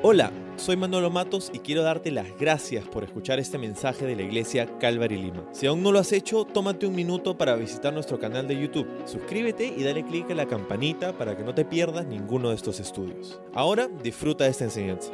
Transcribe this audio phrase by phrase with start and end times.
[0.00, 4.22] Hola, soy Manolo Matos y quiero darte las gracias por escuchar este mensaje de la
[4.22, 5.44] iglesia Calvary Lima.
[5.52, 8.86] Si aún no lo has hecho, tómate un minuto para visitar nuestro canal de YouTube.
[9.08, 12.78] Suscríbete y dale clic a la campanita para que no te pierdas ninguno de estos
[12.78, 13.40] estudios.
[13.52, 15.10] Ahora disfruta de esta enseñanza.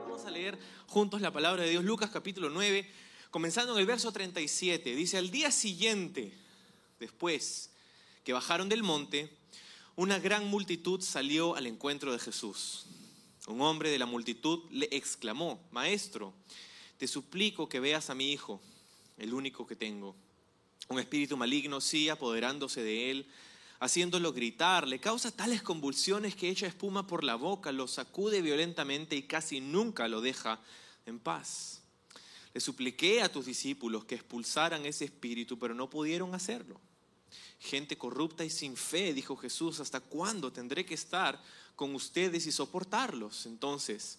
[0.00, 2.88] Vamos a leer juntos la palabra de Dios, Lucas capítulo 9,
[3.30, 4.96] comenzando en el verso 37.
[4.96, 6.32] Dice, al día siguiente,
[6.98, 7.72] después
[8.24, 9.28] que bajaron del monte,
[9.96, 12.86] una gran multitud salió al encuentro de Jesús.
[13.46, 16.32] Un hombre de la multitud le exclamó, Maestro,
[16.96, 18.60] te suplico que veas a mi hijo,
[19.18, 20.16] el único que tengo.
[20.88, 23.26] Un espíritu maligno sigue apoderándose de él,
[23.80, 29.14] haciéndolo gritar, le causa tales convulsiones que echa espuma por la boca, lo sacude violentamente
[29.14, 30.60] y casi nunca lo deja
[31.04, 31.82] en paz.
[32.54, 36.80] Le supliqué a tus discípulos que expulsaran ese espíritu, pero no pudieron hacerlo.
[37.58, 41.42] Gente corrupta y sin fe, dijo Jesús, ¿hasta cuándo tendré que estar
[41.76, 43.46] con ustedes y soportarlos?
[43.46, 44.18] Entonces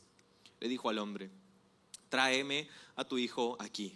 [0.60, 1.30] le dijo al hombre,
[2.10, 3.94] tráeme a tu hijo aquí.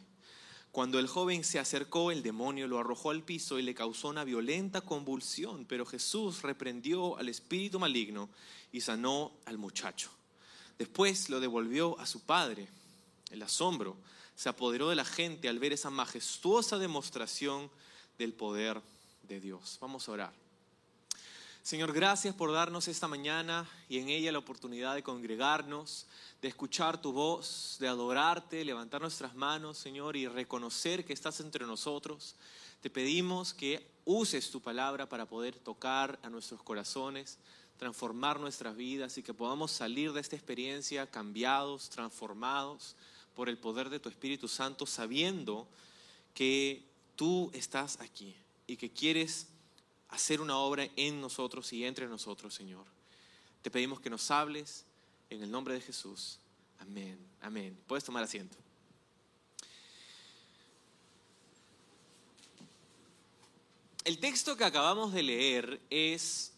[0.72, 4.24] Cuando el joven se acercó, el demonio lo arrojó al piso y le causó una
[4.24, 8.30] violenta convulsión, pero Jesús reprendió al espíritu maligno
[8.72, 10.12] y sanó al muchacho.
[10.78, 12.68] Después lo devolvió a su padre.
[13.32, 13.98] El asombro
[14.36, 17.70] se apoderó de la gente al ver esa majestuosa demostración
[18.18, 18.80] del poder
[19.28, 19.78] de Dios.
[19.82, 20.49] Vamos a orar.
[21.62, 26.08] Señor, gracias por darnos esta mañana y en ella la oportunidad de congregarnos,
[26.42, 31.66] de escuchar tu voz, de adorarte, levantar nuestras manos, Señor, y reconocer que estás entre
[31.66, 32.36] nosotros.
[32.82, 37.38] Te pedimos que uses tu palabra para poder tocar a nuestros corazones,
[37.78, 42.96] transformar nuestras vidas y que podamos salir de esta experiencia cambiados, transformados
[43.36, 45.68] por el poder de tu Espíritu Santo, sabiendo
[46.34, 46.84] que
[47.16, 48.34] tú estás aquí
[48.66, 49.48] y que quieres
[50.10, 52.86] hacer una obra en nosotros y entre nosotros, Señor.
[53.62, 54.86] Te pedimos que nos hables
[55.30, 56.40] en el nombre de Jesús.
[56.80, 57.78] Amén, amén.
[57.88, 58.58] Puedes tomar asiento.
[64.06, 66.54] El texto que acabamos de leer es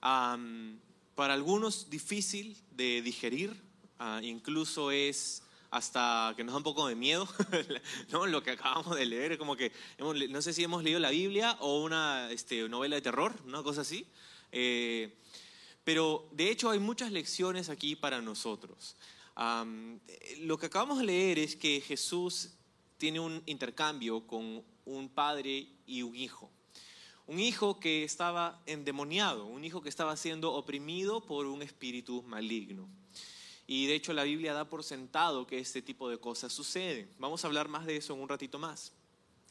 [0.00, 3.50] para algunos difícil de digerir,
[3.98, 7.28] uh, incluso es hasta que nos da un poco de miedo,
[8.12, 8.26] ¿no?
[8.26, 11.82] Lo que acabamos de leer, como que, no sé si hemos leído la Biblia o
[11.82, 14.06] una este, novela de terror, una cosa así.
[14.52, 15.14] Eh,
[15.84, 18.96] pero de hecho hay muchas lecciones aquí para nosotros.
[20.40, 22.50] Lo que acabamos de leer es que Jesús
[22.98, 26.50] tiene un intercambio con un padre y un hijo.
[27.26, 32.88] Un hijo que estaba endemoniado, un hijo que estaba siendo oprimido por un espíritu maligno.
[33.70, 37.06] Y de hecho la Biblia da por sentado que este tipo de cosas suceden.
[37.18, 38.92] Vamos a hablar más de eso en un ratito más.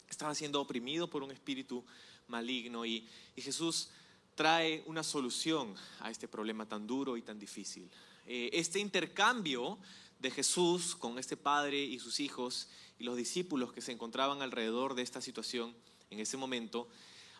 [0.09, 1.85] Estaba siendo oprimido por un espíritu
[2.25, 3.89] maligno y, Jesús
[4.33, 7.91] trae una solución a este problema tan duro y tan difícil.
[8.25, 9.77] Eh, este intercambio
[10.17, 14.95] de Jesús con este padre y sus hijos y los discípulos que se encontraban alrededor
[14.95, 15.75] de esta situación
[16.09, 16.89] en ese momento,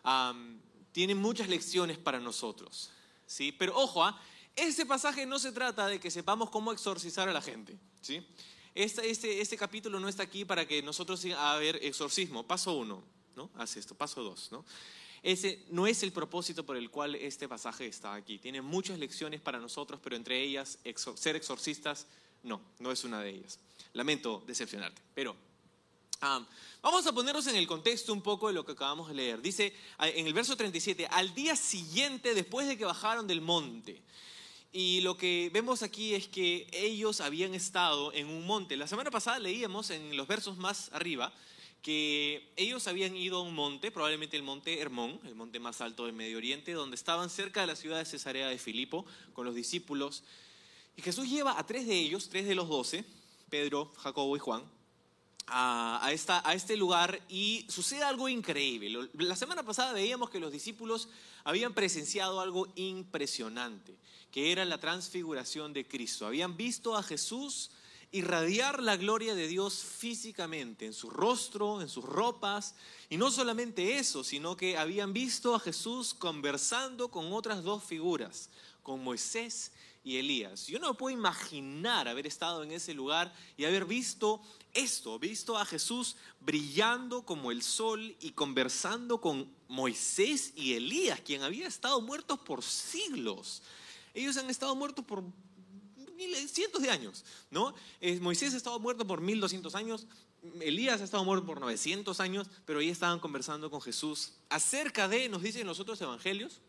[0.04, 0.60] um,
[0.92, 2.90] tiene muchas lecciones para nosotros.
[3.26, 3.50] ¿sí?
[3.50, 4.20] Pero ojo, ¿ah?
[4.58, 7.78] Este pasaje no se trata de que sepamos cómo exorcizar a la gente.
[8.00, 8.26] ¿sí?
[8.74, 12.44] Este, este, este capítulo no está aquí para que nosotros a ver exorcismo.
[12.44, 13.02] Paso uno,
[13.36, 13.50] ¿no?
[13.54, 13.94] Haz esto.
[13.94, 14.64] Paso dos, ¿no?
[15.22, 18.38] Ese no es el propósito por el cual este pasaje está aquí.
[18.38, 20.78] Tiene muchas lecciones para nosotros, pero entre ellas
[21.14, 22.06] ser exorcistas
[22.42, 23.60] no, no es una de ellas.
[23.92, 25.32] Lamento decepcionarte, pero
[26.22, 26.44] um,
[26.82, 29.40] vamos a ponernos en el contexto un poco de lo que acabamos de leer.
[29.40, 34.02] Dice en el verso 37, al día siguiente después de que bajaron del monte.
[34.72, 38.76] Y lo que vemos aquí es que ellos habían estado en un monte.
[38.76, 41.32] La semana pasada leíamos en los versos más arriba
[41.82, 46.04] que ellos habían ido a un monte, probablemente el monte Hermón, el monte más alto
[46.06, 49.54] del Medio Oriente, donde estaban cerca de la ciudad de Cesarea de Filipo con los
[49.54, 50.24] discípulos.
[50.96, 53.04] Y Jesús lleva a tres de ellos, tres de los doce,
[53.48, 54.64] Pedro, Jacobo y Juan,
[55.46, 59.08] a, esta, a, este lugar y sucede algo increíble.
[59.14, 61.08] La semana pasada veíamos que los discípulos
[61.44, 63.96] habían presenciado algo impresionante,
[64.38, 66.26] era la transfiguración de Cristo.
[66.26, 67.70] Habían visto a Jesús
[68.10, 72.74] irradiar la gloria de Dios físicamente, en su rostro, en sus ropas,
[73.10, 78.48] y no solamente eso, sino que habían visto a Jesús conversando con otras dos figuras,
[78.82, 79.72] con Moisés
[80.04, 80.66] y Elías.
[80.66, 84.40] Yo no puedo imaginar haber estado en ese lugar y haber visto
[84.72, 91.42] esto, visto a Jesús brillando como el sol y conversando con Moisés y Elías, quien
[91.42, 93.62] había estado muertos por siglos.
[94.14, 95.24] Ellos han estado muertos por
[96.48, 97.74] cientos de años, ¿no?
[98.20, 100.06] Moisés ha estado muerto por 1200 años,
[100.60, 105.28] Elías ha estado muerto por 900 años, pero ahí estaban conversando con Jesús acerca de,
[105.28, 106.60] nos dicen los otros evangelios,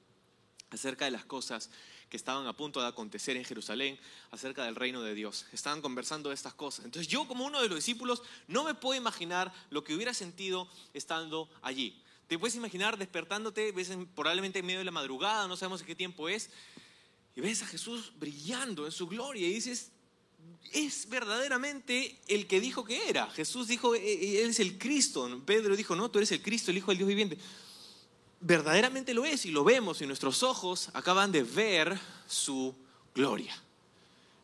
[0.72, 1.70] acerca de las cosas
[2.10, 4.00] que estaban a punto de acontecer en Jerusalén
[4.32, 5.46] acerca del reino de Dios.
[5.52, 6.86] Estaban conversando de estas cosas.
[6.86, 10.68] Entonces yo como uno de los discípulos no me puedo imaginar lo que hubiera sentido
[10.94, 12.02] estando allí.
[12.28, 13.74] Te puedes imaginar despertándote,
[14.16, 16.52] probablemente en medio de la madrugada, no sabemos qué tiempo es,
[17.40, 19.92] y ves a Jesús brillando en su gloria y dices,
[20.74, 23.28] es verdaderamente el que dijo que era.
[23.32, 25.42] Jesús dijo, e, e, Él es el Cristo.
[25.46, 27.38] Pedro dijo, no, tú eres el Cristo, el Hijo del Dios viviente.
[28.42, 31.98] Verdaderamente lo es y lo vemos y nuestros ojos acaban de ver
[32.28, 32.76] su
[33.16, 33.58] gloria.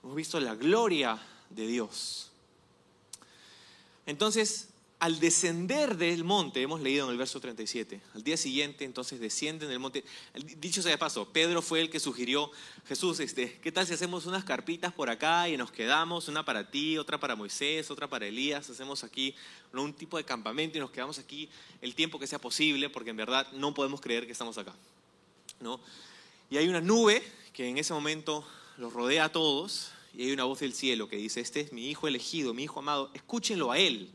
[0.02, 2.32] Hemos visto la gloria de Dios.
[4.06, 4.70] Entonces,
[5.00, 9.70] al descender del monte, hemos leído en el verso 37, al día siguiente entonces descienden
[9.70, 10.04] del monte.
[10.58, 12.50] Dicho sea de paso, Pedro fue el que sugirió,
[12.88, 16.72] Jesús, este, ¿qué tal si hacemos unas carpitas por acá y nos quedamos, una para
[16.72, 19.36] ti, otra para Moisés, otra para Elías, hacemos aquí
[19.74, 21.50] un tipo de campamento y nos quedamos aquí
[21.82, 24.74] el tiempo que sea posible, porque en verdad no podemos creer que estamos acá.
[25.60, 25.80] ¿no?
[26.50, 28.46] Y hay una nube que en ese momento
[28.78, 31.90] los rodea a todos y hay una voz del cielo que dice, este es mi
[31.90, 34.10] hijo elegido, mi hijo amado, escúchenlo a él.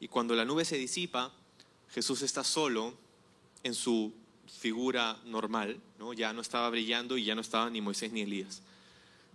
[0.00, 1.32] Y cuando la nube se disipa,
[1.90, 2.94] Jesús está solo
[3.62, 4.12] en su
[4.46, 6.12] figura normal, ¿no?
[6.12, 8.62] ya no estaba brillando y ya no estaba ni Moisés ni Elías.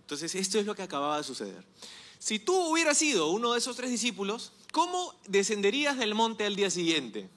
[0.00, 1.64] Entonces, esto es lo que acababa de suceder.
[2.18, 6.70] Si tú hubieras sido uno de esos tres discípulos, ¿cómo descenderías del monte al día
[6.70, 7.28] siguiente?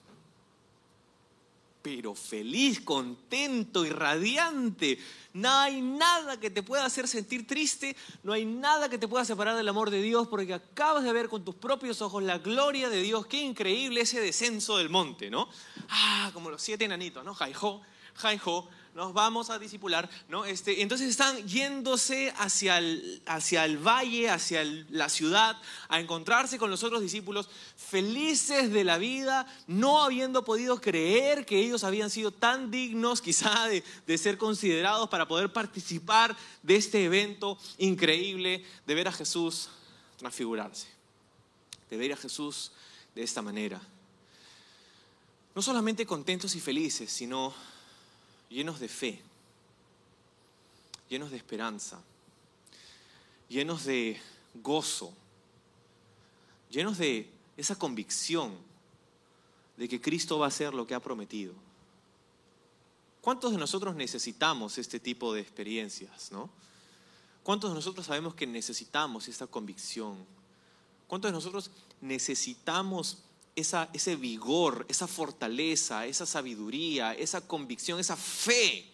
[1.81, 4.99] Pero feliz, contento y radiante.
[5.33, 9.23] No hay nada que te pueda hacer sentir triste, no hay nada que te pueda
[9.25, 12.89] separar del amor de Dios, porque acabas de ver con tus propios ojos la gloria
[12.89, 13.27] de Dios.
[13.27, 15.47] Qué increíble ese descenso del monte, ¿no?
[15.89, 17.33] Ah, como los siete enanitos, ¿no?
[17.33, 17.81] Jaijo,
[18.15, 18.67] jaijo,
[18.99, 20.43] nos vamos a disipular, ¿no?
[20.43, 25.55] Este, entonces están yéndose hacia el, hacia el valle, hacia la ciudad,
[25.87, 27.47] a encontrarse con los otros discípulos,
[27.77, 33.67] felices de la vida, no habiendo podido creer que ellos habían sido tan dignos quizá
[33.69, 39.69] de, de ser considerados para poder participar de este evento increíble, de ver a Jesús
[40.17, 40.87] transfigurarse,
[41.89, 42.73] de ver a Jesús
[43.15, 43.79] de esta manera.
[45.55, 47.53] No solamente contentos y felices, sino
[48.49, 49.21] llenos de fe,
[51.07, 52.01] llenos de esperanza,
[53.47, 54.19] llenos de
[54.55, 55.13] gozo,
[56.69, 58.55] llenos de esa convicción
[59.77, 61.53] de que Cristo va a hacer lo que ha prometido.
[63.21, 66.49] ¿Cuántos de nosotros necesitamos este tipo de experiencias, no?
[67.43, 70.17] ¿Cuántos de nosotros sabemos que necesitamos esta convicción?
[71.07, 73.19] ¿Cuántos de nosotros necesitamos
[73.55, 78.85] ese vigor, esa fortaleza, esa sabiduría, esa convicción, esa fe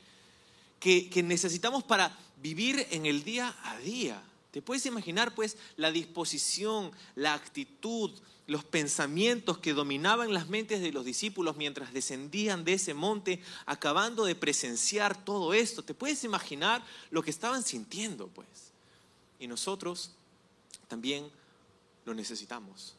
[0.79, 4.21] que, que necesitamos para vivir en el día a día.
[4.51, 8.11] ¿Te puedes imaginar pues la disposición, la actitud,
[8.47, 14.25] los pensamientos que dominaban las mentes de los discípulos mientras descendían de ese monte, acabando
[14.25, 15.83] de presenciar todo esto?
[15.83, 18.47] ¿Te puedes imaginar lo que estaban sintiendo pues?
[19.39, 20.11] Y nosotros
[20.87, 21.29] también
[22.05, 22.95] lo necesitamos.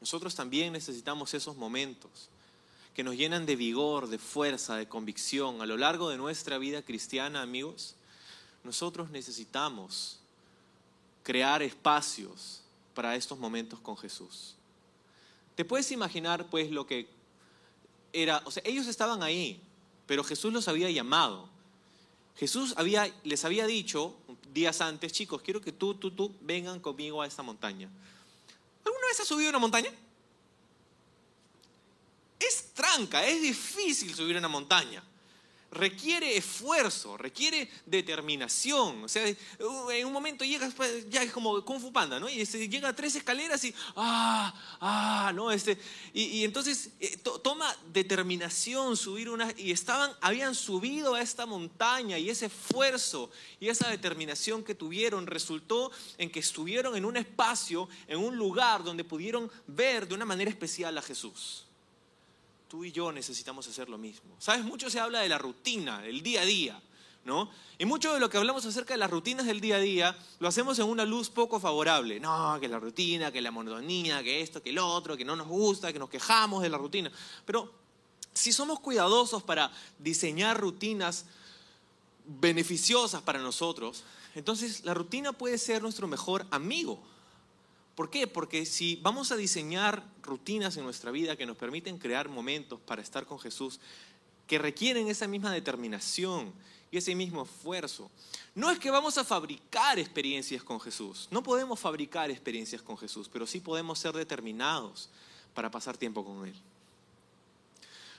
[0.00, 2.28] Nosotros también necesitamos esos momentos
[2.94, 6.82] que nos llenan de vigor, de fuerza, de convicción a lo largo de nuestra vida
[6.82, 7.94] cristiana, amigos.
[8.64, 10.18] Nosotros necesitamos
[11.22, 12.60] crear espacios
[12.94, 14.54] para estos momentos con Jesús.
[15.54, 17.08] ¿Te puedes imaginar pues lo que
[18.12, 18.42] era?
[18.44, 19.60] O sea, ellos estaban ahí,
[20.06, 21.48] pero Jesús los había llamado.
[22.36, 24.16] Jesús había, les había dicho
[24.54, 27.90] días antes, chicos, quiero que tú, tú, tú vengan conmigo a esta montaña.
[28.84, 29.90] ¿Alguna vez has subido una montaña?
[32.38, 35.02] Es tranca, es difícil subir una montaña
[35.70, 39.04] requiere esfuerzo, requiere determinación.
[39.04, 42.28] O sea, en un momento llegas, pues, ya es como Kung Fu Panda, ¿no?
[42.28, 45.52] Y este, llega a tres escaleras y, ah, ah, ¿no?
[45.52, 45.78] Este,
[46.14, 52.30] y, entonces eh, toma determinación subir una, y estaban, habían subido a esta montaña y
[52.30, 58.18] ese esfuerzo y esa determinación que tuvieron resultó en que estuvieron en un espacio, en
[58.18, 61.67] un lugar donde pudieron ver de una manera especial a Jesús
[62.68, 64.36] tú y yo necesitamos hacer lo mismo.
[64.38, 64.64] ¿Sabes?
[64.64, 66.82] Mucho se habla de la rutina, del día a día,
[67.24, 67.50] ¿no?
[67.78, 70.48] Y mucho de lo que hablamos acerca de las rutinas del día a día lo
[70.48, 72.20] hacemos en una luz poco favorable.
[72.20, 75.48] No, que la rutina, que la monotonía, que esto, que el otro, que no nos
[75.48, 77.10] gusta, que nos quejamos de la rutina.
[77.44, 77.72] Pero
[78.34, 81.24] si somos cuidadosos para diseñar rutinas
[82.26, 87.02] beneficiosas para nosotros, entonces la rutina puede ser nuestro mejor amigo.
[87.98, 88.28] ¿Por qué?
[88.28, 93.02] Porque si vamos a diseñar rutinas en nuestra vida que nos permiten crear momentos para
[93.02, 93.80] estar con Jesús,
[94.46, 96.52] que requieren esa misma determinación
[96.92, 98.08] y ese mismo esfuerzo,
[98.54, 103.28] no es que vamos a fabricar experiencias con Jesús, no podemos fabricar experiencias con Jesús,
[103.28, 105.08] pero sí podemos ser determinados
[105.52, 106.54] para pasar tiempo con Él.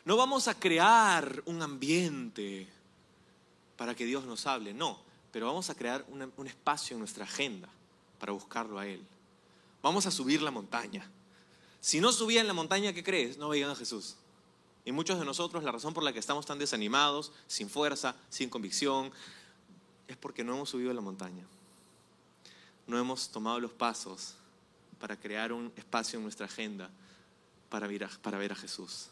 [0.04, 2.68] No vamos a crear un ambiente
[3.78, 4.74] para que Dios nos hable.
[4.74, 5.00] No,
[5.32, 7.70] pero vamos a crear un espacio en nuestra agenda
[8.20, 9.02] para buscarlo a Él.
[9.82, 11.10] Vamos a subir la montaña.
[11.82, 13.38] Si no subían la montaña, ¿qué crees?
[13.38, 14.16] No veían a Jesús.
[14.86, 18.50] Y muchos de nosotros, la razón por la que estamos tan desanimados, sin fuerza, sin
[18.50, 19.12] convicción,
[20.08, 21.46] es porque no hemos subido la montaña.
[22.88, 24.34] No hemos tomado los pasos
[25.00, 26.90] para crear un espacio en nuestra agenda
[27.70, 29.08] para ver a, para ver a Jesús.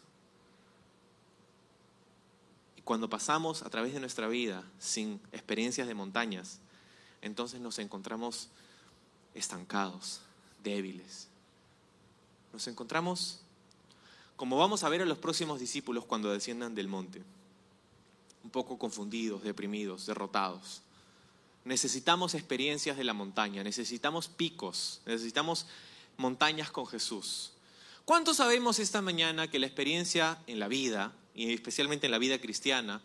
[2.76, 6.60] Y cuando pasamos a través de nuestra vida sin experiencias de montañas,
[7.22, 8.50] entonces nos encontramos
[9.36, 10.22] estancados,
[10.64, 11.28] débiles.
[12.54, 13.42] Nos encontramos
[14.38, 17.24] como vamos a ver a los próximos discípulos cuando desciendan del monte,
[18.44, 20.84] un poco confundidos, deprimidos, derrotados.
[21.66, 25.66] Necesitamos experiencias de la montaña, necesitamos picos, necesitamos
[26.18, 27.52] montañas con Jesús.
[28.06, 32.40] ¿Cuántos sabemos esta mañana que la experiencia en la vida, y especialmente en la vida
[32.40, 33.02] cristiana,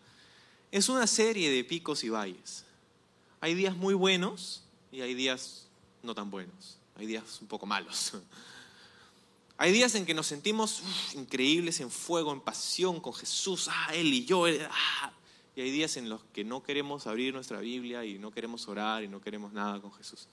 [0.71, 2.63] es una serie de picos y valles?
[3.41, 5.65] Hay días muy buenos y hay días
[6.03, 8.13] no tan buenos, hay días un poco malos.
[9.57, 10.81] Hay días en que nos sentimos
[11.13, 15.13] increíbles en fuego, en pasión con Jesús, ah, Él y yo, ah.
[15.55, 19.03] y hay días en los que no queremos abrir nuestra Biblia y no queremos orar
[19.03, 20.27] y no queremos nada con Jesús.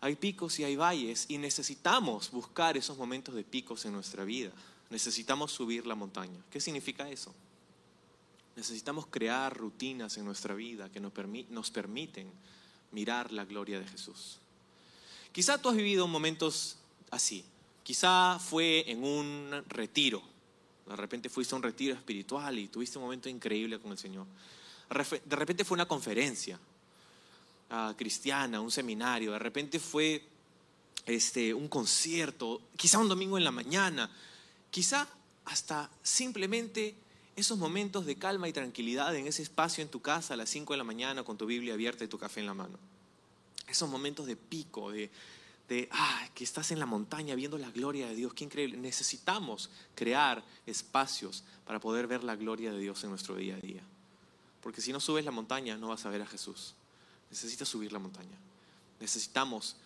[0.00, 4.50] Hay picos y hay valles y necesitamos buscar esos momentos de picos en nuestra vida.
[4.88, 6.42] Necesitamos subir la montaña.
[6.50, 7.34] ¿Qué significa eso?
[8.56, 11.12] Necesitamos crear rutinas en nuestra vida que nos,
[11.70, 12.32] permiten
[12.90, 14.40] mirar la gloria de Jesús.
[15.32, 16.76] Quizá tú has vivido momentos
[17.10, 17.44] así.
[17.82, 20.22] Quizá fue en un retiro.
[20.86, 24.26] De repente fuiste a un retiro espiritual y tuviste un momento increíble con el Señor.
[25.24, 26.58] De repente fue una conferencia
[27.70, 29.32] ah, cristiana, un seminario.
[29.32, 30.24] De repente fue
[31.06, 32.60] este, un concierto.
[32.76, 34.10] Quizá un domingo en la mañana.
[34.70, 35.06] Quizá
[35.44, 36.96] hasta simplemente
[37.36, 40.72] esos momentos de calma y tranquilidad en ese espacio en tu casa a las 5
[40.72, 42.78] de la mañana con tu Biblia abierta y tu café en la mano.
[43.70, 45.10] Esos momentos de pico, de,
[45.68, 48.76] de, ah, que estás en la montaña viendo la gloria de Dios, qué increíble.
[48.76, 53.82] Necesitamos crear espacios para poder ver la gloria de Dios en nuestro día a día.
[54.60, 56.74] Porque si no subes la montaña, no vas a ver a Jesús.
[57.30, 58.36] Necesitas subir la montaña.
[58.98, 59.76] Necesitamos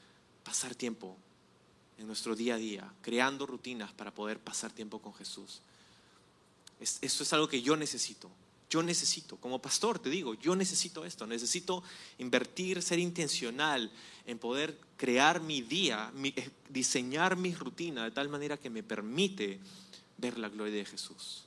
[0.42, 1.16] pasar tiempo
[1.98, 5.60] en nuestro día a día, creando rutinas para poder pasar tiempo con Jesús.
[6.80, 8.30] Eso es algo que yo necesito.
[8.70, 11.82] Yo necesito, como pastor te digo, yo necesito esto, necesito
[12.18, 13.90] invertir, ser intencional
[14.26, 19.60] en poder crear mi día, eh, diseñar mi rutina de tal manera que me permite
[20.18, 21.44] ver la gloria de Jesús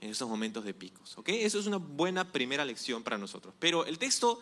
[0.00, 1.16] en esos momentos de picos.
[1.18, 1.28] ¿ok?
[1.30, 3.54] Eso es una buena primera lección para nosotros.
[3.58, 4.40] Pero el texto,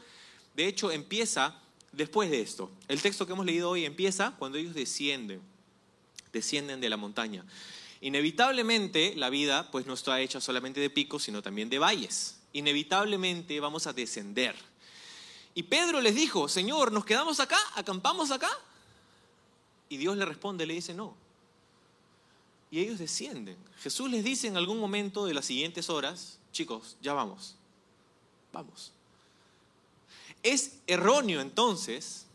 [0.54, 1.60] de hecho, empieza
[1.92, 2.70] después de esto.
[2.86, 5.40] El texto que hemos leído hoy empieza cuando ellos descienden,
[6.32, 7.44] descienden de la montaña.
[8.00, 12.38] Inevitablemente la vida pues no está hecha solamente de picos, sino también de valles.
[12.52, 14.54] Inevitablemente vamos a descender.
[15.54, 17.58] Y Pedro les dijo, Señor, ¿nos quedamos acá?
[17.74, 18.50] ¿Acampamos acá?
[19.88, 21.14] Y Dios le responde, le dice, no.
[22.70, 23.56] Y ellos descienden.
[23.80, 27.56] Jesús les dice en algún momento de las siguientes horas, chicos, ya vamos,
[28.52, 28.92] vamos.
[30.42, 32.26] Es erróneo entonces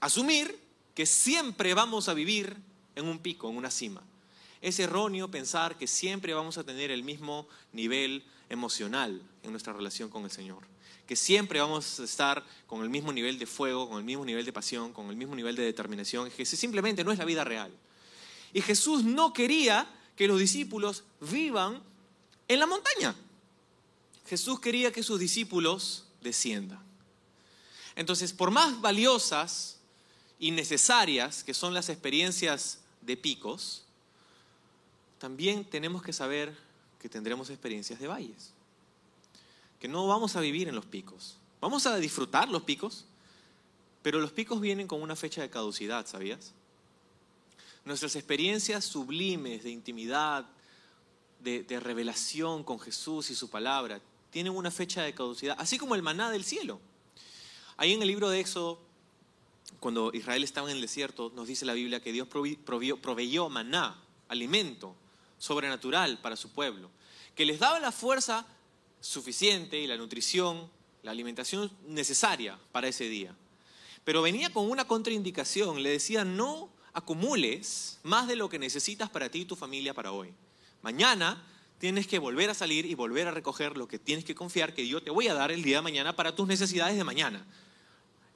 [0.00, 0.58] asumir
[0.94, 2.56] que siempre vamos a vivir
[2.94, 4.02] en un pico, en una cima.
[4.62, 10.08] Es erróneo pensar que siempre vamos a tener el mismo nivel emocional en nuestra relación
[10.08, 10.62] con el Señor.
[11.06, 14.44] Que siempre vamos a estar con el mismo nivel de fuego, con el mismo nivel
[14.46, 16.30] de pasión, con el mismo nivel de determinación.
[16.30, 17.72] Que simplemente no es la vida real.
[18.52, 21.82] Y Jesús no quería que los discípulos vivan
[22.46, 23.16] en la montaña.
[24.28, 26.80] Jesús quería que sus discípulos desciendan.
[27.96, 29.78] Entonces, por más valiosas
[30.38, 33.84] y necesarias que son las experiencias de picos,
[35.22, 36.52] también tenemos que saber
[36.98, 38.52] que tendremos experiencias de valles,
[39.78, 41.36] que no vamos a vivir en los picos.
[41.60, 43.04] Vamos a disfrutar los picos,
[44.02, 46.54] pero los picos vienen con una fecha de caducidad, ¿sabías?
[47.84, 50.44] Nuestras experiencias sublimes de intimidad,
[51.38, 54.00] de, revelación con Jesús y su palabra,
[54.32, 56.80] tienen una fecha de caducidad, así como el maná del cielo.
[57.76, 58.80] Ahí en el libro de Éxodo,
[59.78, 64.96] cuando Israel estaba en el desierto, nos dice la Biblia que Dios proveyó maná, alimento,
[65.42, 66.88] sobrenatural para su pueblo,
[67.34, 68.46] que les daba la fuerza
[69.00, 70.70] suficiente y la nutrición,
[71.02, 73.34] la alimentación necesaria para ese día.
[74.04, 79.30] Pero venía con una contraindicación, le decía, no acumules más de lo que necesitas para
[79.30, 80.32] ti y tu familia para hoy.
[80.80, 81.44] Mañana
[81.80, 84.86] tienes que volver a salir y volver a recoger lo que tienes que confiar que
[84.86, 87.44] yo te voy a dar el día de mañana para tus necesidades de mañana.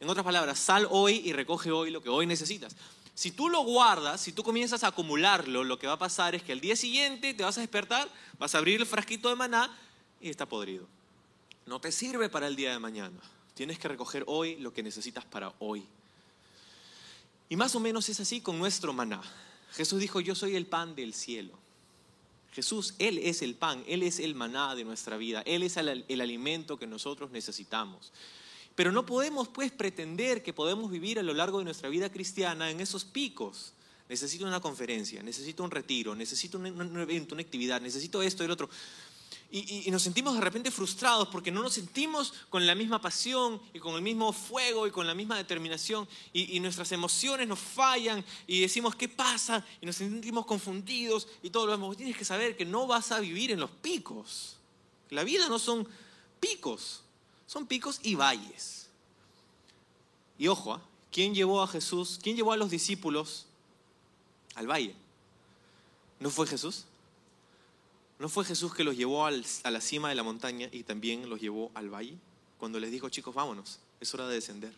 [0.00, 2.74] En otras palabras, sal hoy y recoge hoy lo que hoy necesitas.
[3.16, 6.42] Si tú lo guardas, si tú comienzas a acumularlo, lo que va a pasar es
[6.42, 8.06] que el día siguiente te vas a despertar,
[8.38, 9.74] vas a abrir el frasquito de maná
[10.20, 10.86] y está podrido.
[11.64, 13.18] no te sirve para el día de mañana.
[13.54, 15.82] Tienes que recoger hoy lo que necesitas para hoy.
[17.48, 19.22] Y más o menos es así con nuestro maná.
[19.72, 21.58] Jesús dijo, yo soy el pan del cielo.
[22.52, 26.04] Jesús, Él es el pan, Él es el maná de nuestra vida, Él es el,
[26.06, 28.12] el, alimento que nosotros necesitamos.
[28.76, 32.70] Pero no podemos pues pretender que podemos vivir a lo largo de nuestra vida cristiana
[32.70, 33.72] en esos picos.
[34.08, 36.66] Necesito una conferencia, necesito un retiro, necesito un,
[37.00, 38.68] evento, una actividad, necesito esto y el otro.
[39.50, 43.78] Y, nos sentimos de repente frustrados porque no nos sentimos con la misma pasión y
[43.78, 48.22] con el mismo fuego y con la misma determinación y, y, nuestras emociones nos fallan
[48.46, 51.96] y decimos qué pasa y nos sentimos confundidos y todo lo demás.
[51.96, 54.56] Tienes que saber que no vas a vivir en los picos.
[55.08, 55.88] La vida no son
[56.40, 57.02] picos,
[57.46, 58.88] son picos y valles.
[60.38, 60.80] Y ojo, ¿eh?
[61.10, 62.18] ¿quién llevó a Jesús?
[62.22, 63.46] ¿Quién llevó a los discípulos
[64.54, 64.94] al valle?
[66.20, 66.84] ¿No fue Jesús?
[68.18, 71.40] ¿No fue Jesús que los llevó a la cima de la montaña y también los
[71.40, 72.16] llevó al valle?
[72.58, 74.72] Cuando les dijo, chicos, vámonos, es hora de descender.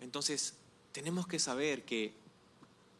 [0.00, 0.54] Entonces,
[0.92, 2.12] tenemos que saber que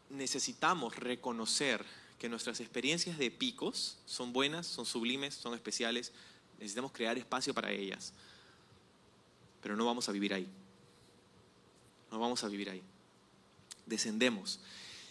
[0.09, 1.85] necesitamos reconocer
[2.19, 6.13] que nuestras experiencias de picos son buenas, son sublimes, son especiales.
[6.61, 8.13] Necesitamos crear espacio para ellas.
[9.63, 10.47] Pero no vamos a vivir ahí.
[12.13, 12.83] No vamos a vivir ahí.
[13.87, 14.61] Descendemos.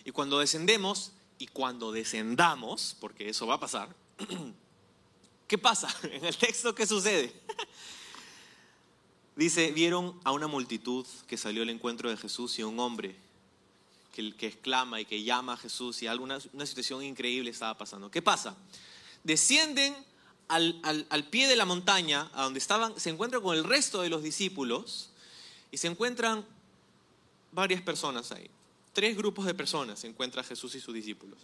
[0.06, 3.96] Y cuando descendemos, y cuando descendamos, porque eso va a pasar,
[5.48, 5.94] ¿qué pasa?
[6.04, 7.34] En el texto, ¿qué sucede?
[9.36, 13.16] Dice, vieron a una multitud que salió al encuentro de Jesús y un hombre
[14.14, 18.12] que, que exclama y que llama a Jesús y alguna, una situación increíble estaba pasando.
[18.12, 18.56] ¿Qué pasa?
[19.24, 19.96] Descienden
[20.50, 24.02] al, al, al pie de la montaña, a donde estaban, se encuentran con el resto
[24.02, 25.12] de los discípulos
[25.72, 26.46] y se encuentran
[27.52, 28.50] varias personas ahí
[29.00, 31.40] tres grupos de personas encuentra Jesús y sus discípulos.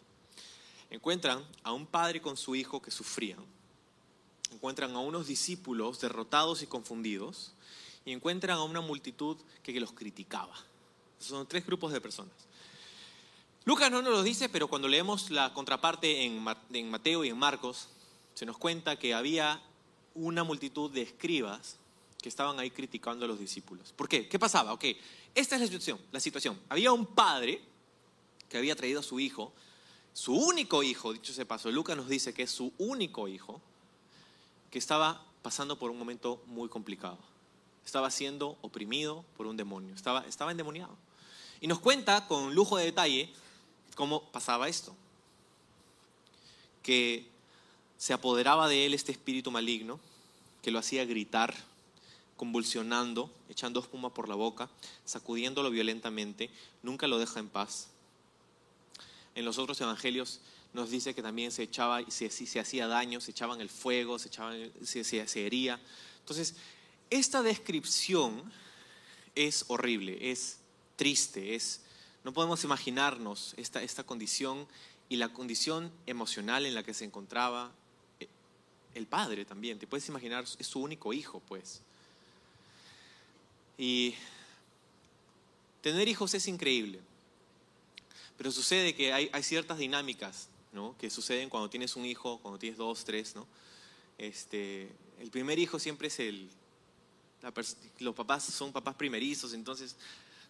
[0.89, 3.39] Encuentran a un padre con su hijo que sufrían.
[4.51, 7.53] Encuentran a unos discípulos derrotados y confundidos.
[8.03, 10.53] Y encuentran a una multitud que los criticaba.
[11.17, 12.33] Son tres grupos de personas.
[13.63, 16.43] Lucas no nos lo dice, pero cuando leemos la contraparte en
[16.89, 17.87] Mateo y en Marcos,
[18.35, 19.61] se nos cuenta que había
[20.13, 21.77] una multitud de escribas
[22.21, 23.93] que estaban ahí criticando a los discípulos.
[23.93, 24.27] ¿Por qué?
[24.27, 24.73] ¿Qué pasaba?
[24.73, 24.85] Ok,
[25.33, 26.59] esta es la situación, la situación.
[26.69, 27.61] Había un padre
[28.49, 29.53] que había traído a su hijo,
[30.13, 33.61] su único hijo, dicho ese paso, Lucas nos dice que es su único hijo,
[34.69, 37.17] que estaba pasando por un momento muy complicado.
[37.85, 40.97] Estaba siendo oprimido por un demonio, estaba, estaba endemoniado.
[41.61, 43.31] Y nos cuenta con lujo de detalle
[43.95, 44.95] cómo pasaba esto.
[46.81, 47.34] Que
[47.97, 49.99] se apoderaba de él este espíritu maligno,
[50.61, 51.55] que lo hacía gritar,
[52.37, 54.69] convulsionando, echando espuma por la boca,
[55.05, 56.49] sacudiéndolo violentamente,
[56.83, 57.87] nunca lo deja en paz.
[59.35, 60.41] En los otros evangelios
[60.73, 64.27] nos dice que también se echaba, se, se hacía daño, se echaban el fuego, se,
[64.27, 65.79] echaban, se, se, se hería.
[66.19, 66.55] Entonces,
[67.09, 68.51] esta descripción
[69.35, 70.59] es horrible, es
[70.95, 71.81] triste, es,
[72.23, 74.67] no podemos imaginarnos esta, esta condición
[75.07, 77.71] y la condición emocional en la que se encontraba
[78.95, 79.77] el padre también.
[79.77, 81.81] Te puedes imaginar, es su único hijo, pues.
[83.77, 84.15] Y
[85.81, 86.99] tener hijos es increíble,
[88.37, 90.95] pero sucede que hay, ciertas dinámicas ¿no?
[90.97, 93.35] que suceden cuando tienes un hijo, cuando tienes dos, tres.
[93.35, 93.45] ¿no?
[94.17, 96.49] Este, el primer hijo siempre es el...
[97.99, 99.95] Los papás son papás primerizos, entonces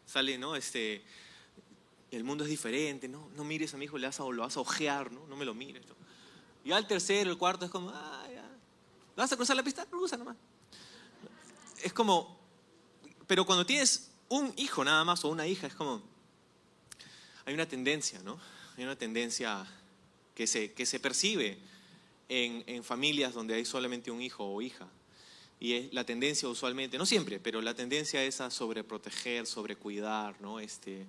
[0.05, 0.55] sale, ¿no?
[0.55, 1.03] Este,
[2.11, 4.55] el mundo es diferente, no, no mires a mi hijo, le vas a, lo vas
[4.55, 5.27] a ojear, ¿no?
[5.27, 5.85] no me lo mires.
[5.85, 5.95] ¿no?
[6.65, 8.43] Y al tercero, el cuarto es como, ah, ya.
[9.15, 9.85] ¿Vas a cruzar la pista?
[9.85, 10.35] Cruza nomás.
[11.83, 12.39] Es como,
[13.27, 16.01] pero cuando tienes un hijo nada más o una hija, es como,
[17.45, 18.39] hay una tendencia, ¿no?
[18.75, 19.65] Hay una tendencia
[20.33, 21.59] que se, que se percibe
[22.29, 24.87] en, en familias donde hay solamente un hijo o hija.
[25.59, 30.59] Y es la tendencia usualmente, no siempre, pero la tendencia es a sobreproteger, sobrecuidar, ¿no?
[30.59, 31.05] Este,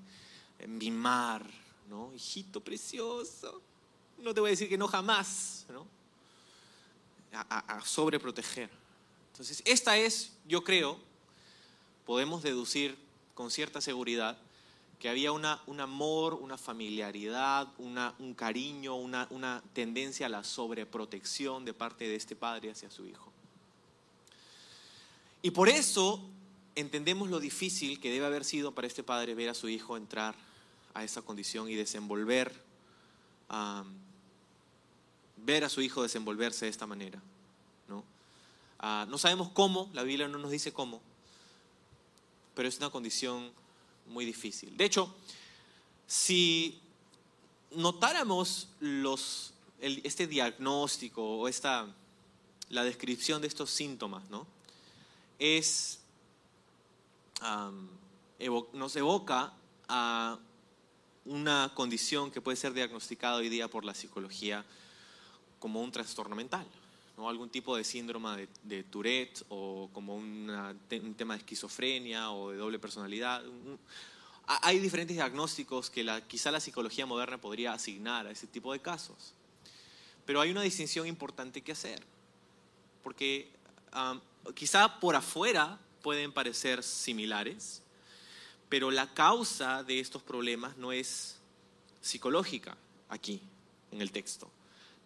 [0.68, 1.46] mimar,
[1.88, 2.12] ¿no?
[2.14, 3.62] Hijito precioso.
[4.18, 5.86] No te voy a decir que no jamás, ¿no?
[7.32, 8.70] A, sobreproteger.
[9.32, 10.98] Entonces, esta es, yo creo,
[12.06, 12.96] podemos deducir
[13.34, 14.38] con cierta seguridad
[14.98, 20.42] que había una, un amor, una familiaridad, una, un cariño, una, una tendencia a la
[20.42, 23.30] sobreprotección de parte de este padre hacia su hijo.
[25.42, 26.22] Y por eso
[26.74, 30.34] entendemos lo difícil que debe haber sido para este padre ver a su hijo entrar
[30.94, 32.64] a esa condición y desenvolver,
[35.46, 37.22] ver a su hijo desenvolverse de esta manera.
[37.88, 37.98] ¿no?
[38.82, 41.00] Uh, no sabemos cómo, la Biblia no nos dice cómo,
[42.54, 43.50] pero es una condición
[44.06, 44.76] muy difícil.
[44.76, 45.14] De hecho,
[46.06, 46.80] si
[47.70, 48.68] notáramos
[49.80, 51.86] este diagnóstico o esta,
[52.68, 54.46] la descripción de estos síntomas, ¿no?
[55.38, 56.00] Es,
[58.72, 59.52] nos evoca
[59.88, 60.38] a
[61.24, 64.64] una condición que puede ser diagnosticada hoy día por la psicología
[65.58, 66.66] como un trastorno mental,
[67.16, 67.28] ¿no?
[67.28, 70.50] algún tipo de síndrome de, Tourette o como un
[71.16, 73.42] tema de esquizofrenia o de doble personalidad.
[74.46, 79.34] hay diferentes diagnósticos que quizá la psicología moderna podría asignar a ese tipo de casos.
[80.24, 82.02] Pero hay una distinción importante que hacer,
[83.02, 83.48] porque
[84.54, 87.82] quizá por afuera pueden parecer similares,
[88.68, 91.36] pero la causa de estos problemas no es
[92.00, 92.76] psicológica
[93.08, 93.40] aquí
[93.92, 94.50] en el texto.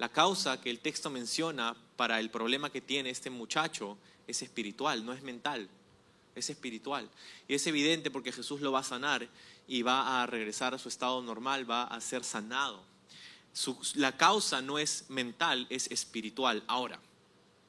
[0.00, 5.04] La causa que el texto menciona para el problema que tiene este muchacho es espiritual,
[5.04, 5.68] no es mental,
[6.34, 7.06] es espiritual.
[7.46, 9.28] Y es evidente porque Jesús lo va a sanar
[9.68, 12.82] y va a regresar a su estado normal, va a ser sanado.
[13.92, 16.64] la causa no es mental, es espiritual.
[16.66, 16.98] Ahora,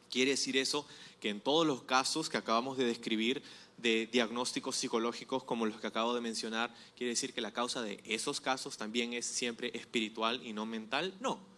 [0.09, 0.87] quiere decir eso
[1.19, 3.43] que en todos los casos que acabamos de describir
[3.75, 8.01] de diagnósticos psicológicos como los que acabo de mencionar, quiere decir que la causa de
[8.05, 11.13] esos casos también es siempre espiritual y no mental.
[11.19, 11.50] No,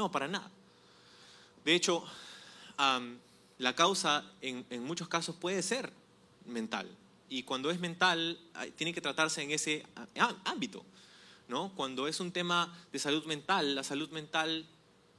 [0.00, 0.50] no, para nada.
[1.62, 2.02] De hecho,
[3.58, 5.92] la causa en, muchos casos puede ser
[6.46, 6.88] mental.
[7.28, 8.38] Y cuando es mental,
[8.76, 9.84] tiene que tratarse en ese
[10.44, 10.82] ámbito.
[11.48, 11.70] ¿no?
[11.74, 14.66] Cuando es un tema de salud mental, la salud mental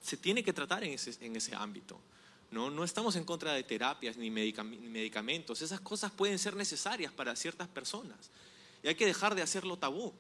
[0.02, 2.00] se tiene que tratar en ese, en ese ámbito.
[2.50, 2.72] ¿no?
[2.72, 5.62] no estamos en contra de terapias ni medicamentos.
[5.62, 8.32] Esas cosas pueden ser necesarias para ciertas personas.
[8.82, 10.12] Y hay que dejar de hacerlo tabú.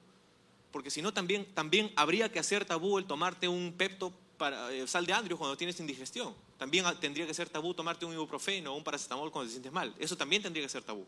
[0.71, 4.87] Porque si no, también, también habría que hacer tabú el tomarte un pepto para, eh,
[4.87, 6.33] sal de andrio cuando tienes indigestión.
[6.57, 9.93] También tendría que ser tabú tomarte un ibuprofeno o un paracetamol cuando te sientes mal.
[9.99, 11.05] Eso también tendría que ser tabú.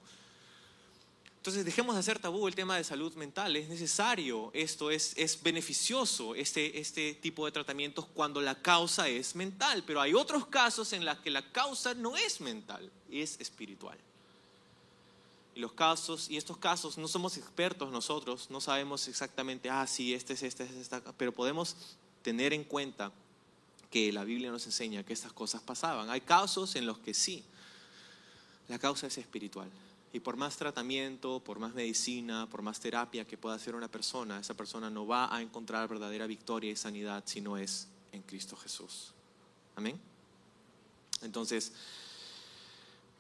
[1.38, 3.56] Entonces dejemos de hacer tabú el tema de salud mental.
[3.56, 9.36] Es necesario, esto es, es beneficioso, este, este tipo de tratamientos cuando la causa es
[9.36, 9.84] mental.
[9.84, 13.98] Pero hay otros casos en los que la causa no es mental, es espiritual.
[15.56, 20.14] Y los casos, y estos casos, no somos expertos nosotros, no sabemos exactamente, ah, sí,
[20.14, 23.12] este es este, es esta, pero podemos tener en cuenta
[23.94, 26.10] que la Biblia nos enseña que estas cosas pasaban.
[26.10, 27.44] Hay casos en los que sí,
[28.68, 29.70] la causa es espiritual.
[30.12, 34.40] Y por más tratamiento, por más medicina, por más terapia que pueda hacer una persona,
[34.40, 38.56] esa persona no va a encontrar verdadera victoria y sanidad si no es en Cristo
[38.56, 39.14] Jesús.
[39.76, 40.00] Amén.
[41.22, 41.72] Entonces,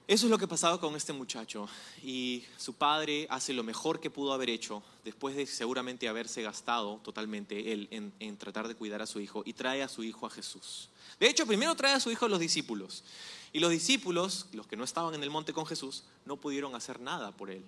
[0.05, 1.69] eso es lo que pasaba con este muchacho
[2.03, 6.99] y su padre hace lo mejor que pudo haber hecho después de seguramente haberse gastado
[7.03, 7.87] totalmente él
[8.19, 10.89] en, tratar de cuidar a su hijo y trae a su hijo a Jesús.
[11.21, 13.05] De hecho, primero trae a su hijo a los discípulos
[13.53, 16.99] y los discípulos, los que no estaban en el monte con Jesús, no pudieron hacer
[16.99, 17.63] nada por él.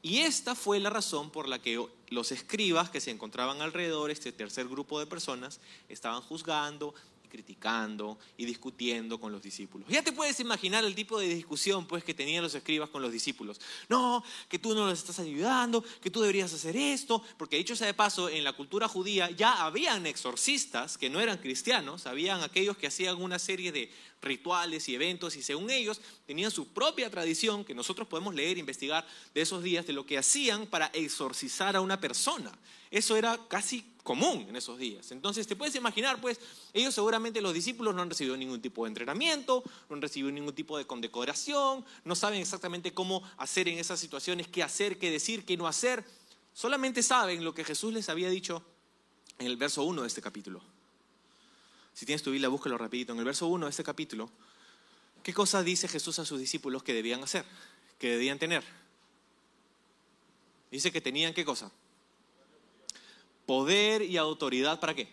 [0.00, 4.32] Y esta fue la razón por la que los escribas que se encontraban alrededor, este
[4.32, 6.94] tercer grupo de personas, estaban juzgando,
[7.28, 9.88] criticando y discutiendo con los discípulos.
[9.88, 13.12] Ya te puedes imaginar el tipo de discusión pues que tenían los escribas con los
[13.12, 13.60] discípulos.
[13.88, 17.86] No, que tú no los estás ayudando, que tú deberías hacer esto, porque dicho sea
[17.86, 22.76] de paso, en la cultura judía ya habían exorcistas que no eran cristianos, habían aquellos
[22.76, 23.90] que hacían una serie de
[24.22, 28.60] rituales y eventos y según ellos tenían su propia tradición que nosotros podemos leer e
[28.60, 32.52] investigar de esos días de lo que hacían para exorcizar a una persona.
[32.90, 35.10] Eso era casi común en esos días.
[35.10, 36.40] Entonces, te puedes imaginar, pues,
[36.72, 40.54] ellos seguramente los discípulos no han recibido ningún tipo de entrenamiento, no han recibido ningún
[40.54, 45.44] tipo de condecoración, no saben exactamente cómo hacer en esas situaciones, qué hacer, qué decir,
[45.44, 46.04] qué no hacer.
[46.54, 48.62] Solamente saben lo que Jesús les había dicho
[49.38, 50.62] en el verso 1 de este capítulo.
[51.92, 53.12] Si tienes tu Biblia, búscalo rapidito.
[53.12, 54.30] En el verso 1 de este capítulo,
[55.24, 57.44] ¿qué cosa dice Jesús a sus discípulos que debían hacer,
[57.98, 58.62] que debían tener?
[60.70, 61.72] Dice que tenían qué cosa?
[63.46, 65.08] Poder y autoridad para qué?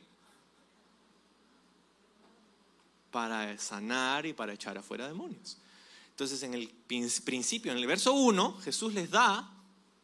[3.11, 5.57] Para sanar y para echar afuera demonios.
[6.09, 9.49] Entonces, en el principio, en el verso 1, Jesús les da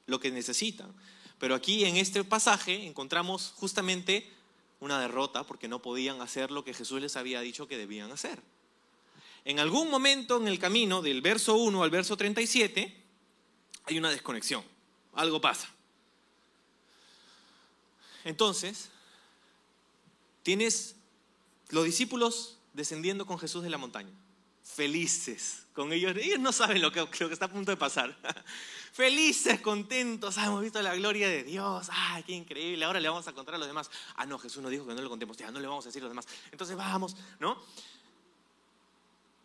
[0.06, 0.94] lo que necesitan.
[1.40, 4.30] Pero aquí en este pasaje encontramos justamente
[4.80, 8.42] una derrota porque no podían hacer lo que Jesús les había dicho que debían hacer.
[9.46, 13.04] En algún momento en el camino, del verso 1 al verso 37,
[13.86, 14.64] hay una desconexión.
[15.14, 15.70] Algo pasa.
[18.24, 18.90] Entonces,
[20.44, 20.96] tienes
[21.70, 24.12] los discípulos descendiendo con Jesús de la montaña,
[24.64, 26.16] felices con ellos.
[26.18, 28.18] Ellos no saben lo que, lo que está a punto de pasar.
[28.92, 30.38] felices, contentos.
[30.38, 31.88] Ah, hemos visto la gloria de Dios.
[31.92, 32.84] ¡Ay, qué increíble!
[32.86, 33.90] Ahora le vamos a contar a los demás.
[34.16, 35.38] Ah, no, Jesús nos dijo que no lo contemos.
[35.38, 36.28] Ya no le vamos a decir a los demás.
[36.52, 37.58] Entonces vamos, ¿no?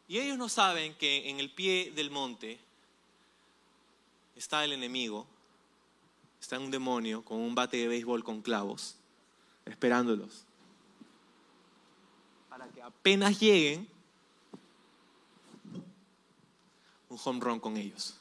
[0.08, 2.58] Y ellos no saben que en el pie del monte
[4.36, 5.26] está el enemigo
[6.44, 8.96] está un demonio con un bate de béisbol con clavos,
[9.64, 10.44] esperándolos.
[12.50, 13.88] Para que apenas lleguen,
[17.08, 18.14] un home run con ellos.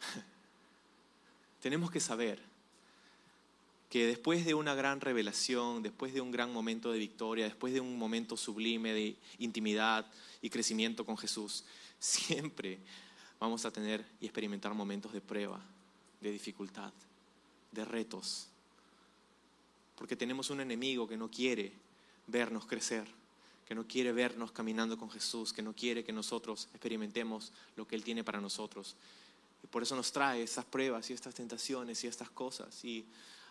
[1.62, 2.42] Tenemos que saber
[3.88, 7.80] que después de una gran revelación, después de un gran momento de victoria, después de
[7.80, 10.04] un momento sublime de intimidad
[10.42, 11.64] y crecimiento con Jesús,
[12.00, 12.80] siempre
[13.38, 15.64] vamos a tener y experimentar momentos de prueba,
[16.20, 16.92] de dificultad,
[17.72, 18.48] de retos.
[19.96, 21.72] Porque tenemos un enemigo que no quiere
[22.26, 23.06] vernos crecer,
[23.66, 27.96] que no quiere vernos caminando con Jesús, que no quiere que nosotros experimentemos lo que
[27.96, 28.96] Él tiene para nosotros.
[29.62, 32.84] Y por eso nos trae estas pruebas y estas tentaciones y estas cosas.
[32.84, 33.06] Y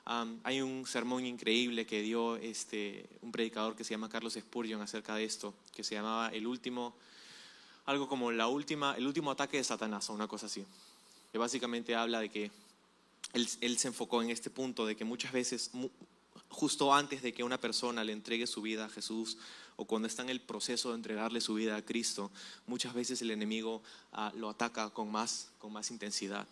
[0.05, 5.15] hay un sermón increíble que dio este, un predicador que se llama Carlos Spurgeon acerca
[5.15, 6.93] de esto, que se llamaba El último,
[7.85, 10.65] algo como la última, el último ataque de Satanás o una cosa así.
[11.33, 12.51] Que básicamente habla de que
[13.33, 15.71] él, se enfocó en este punto de que muchas veces,
[16.49, 19.37] justo antes de que una persona le entregue su vida a Jesús
[19.75, 22.31] o cuando está en el proceso de entregarle su vida a Cristo,
[22.67, 26.47] muchas veces el enemigo ah, lo ataca con más, con más intensidad.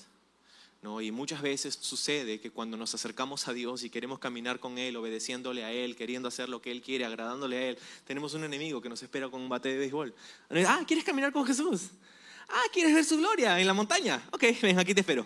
[0.82, 1.00] ¿no?
[1.00, 4.96] Y muchas veces sucede que cuando nos acercamos a Dios y queremos caminar con Él,
[4.96, 8.82] obedeciéndole a Él, queriendo hacer lo que Él quiere, agradándole a Él, tenemos un enemigo
[8.82, 10.15] que nos espera con un bate de béisbol.
[10.65, 11.91] Ah, ¿quieres caminar con Jesús?
[12.52, 14.22] Ah, ¿quieres ver su gloria en la montaña?
[14.32, 15.26] Ok, ven, aquí te espero.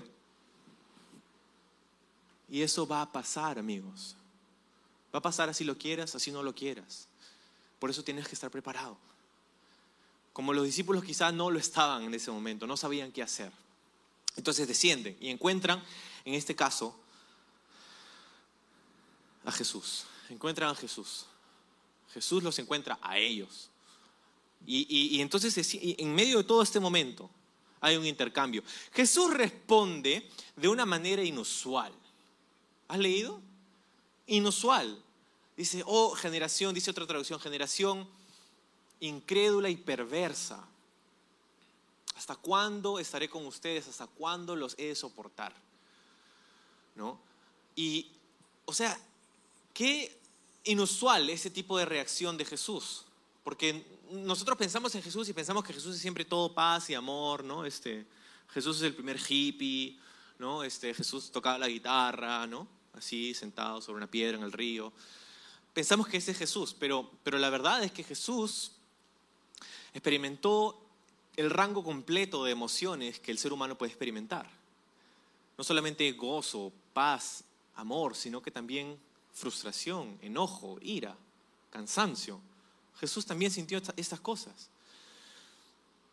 [2.50, 4.16] Y eso va a pasar, amigos.
[5.14, 7.08] Va a pasar así lo quieras, así no lo quieras.
[7.80, 8.98] Por eso tienes que estar preparado.
[10.34, 13.52] Como los discípulos quizás no lo estaban en ese momento, no sabían qué hacer.
[14.36, 15.82] Entonces descienden y encuentran,
[16.26, 17.00] en este caso,
[19.46, 20.06] a Jesús.
[20.30, 21.26] Encuentran a Jesús.
[22.14, 23.70] Jesús los encuentra a ellos.
[24.68, 27.30] Y, entonces en medio de todo este momento
[27.82, 28.64] hay un intercambio.
[28.94, 31.94] Jesús responde de una manera inusual.
[32.88, 33.42] ¿Has leído?
[34.28, 35.02] Inusual.
[35.56, 38.08] Dice, oh generación, dice otra traducción, generación
[39.00, 40.66] incrédula y perversa.
[42.16, 43.88] ¿Hasta cuándo estaré con ustedes?
[43.88, 45.54] ¿Hasta cuándo los he de soportar?
[46.96, 47.20] ¿No?
[47.76, 48.10] Y,
[48.66, 48.98] o sea,
[49.74, 50.18] qué
[50.64, 53.05] inusual ese tipo de reacción de Jesús.
[53.46, 57.46] Porque nosotros pensamos en Jesús y pensamos que Jesús es siempre todo paz y amor,
[57.46, 57.64] ¿no?
[57.64, 58.06] Este,
[58.50, 59.98] Jesús es el primer hippie,
[60.38, 60.66] ¿no?
[60.66, 62.68] Este, Jesús tocaba la guitarra, ¿no?
[62.92, 64.92] Así, sentado sobre una piedra en el río
[65.76, 68.72] pensamos que ese es Jesús, pero, pero la verdad es que Jesús
[69.94, 70.82] experimentó
[71.36, 74.50] el rango completo de emociones que el ser humano puede experimentar.
[75.58, 77.44] No solamente gozo, paz,
[77.76, 78.98] amor, sino que también
[79.34, 81.18] frustración, enojo, ira,
[81.72, 82.40] cansancio.
[83.00, 84.70] Jesús también sintió estas cosas.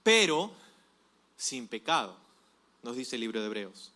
[0.03, 0.53] Pero
[1.37, 2.17] sin pecado,
[2.83, 3.93] nos dice el libro de Hebreos.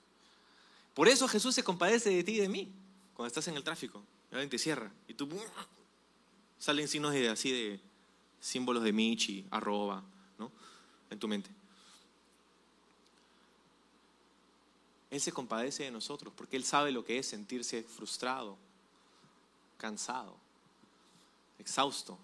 [0.94, 2.72] Por eso Jesús se compadece de ti y de mí
[3.14, 5.29] cuando estás en el tráfico alguien te cierra y tú
[6.59, 7.81] salen signos así de
[8.40, 10.03] símbolos de Michi, arroba,
[10.38, 10.51] ¿no?
[11.11, 11.51] En tu mente.
[15.11, 18.57] Él se compadece de nosotros porque Él sabe lo que es sentirse frustrado,
[19.79, 20.37] cansado,
[21.59, 22.18] exhausto.